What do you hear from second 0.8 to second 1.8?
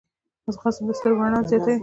د سترګو رڼا زیاتوي